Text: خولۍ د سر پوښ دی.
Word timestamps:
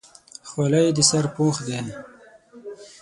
خولۍ 0.49 0.87
د 0.95 0.99
سر 1.09 1.25
پوښ 1.35 1.55
دی. 1.67 1.79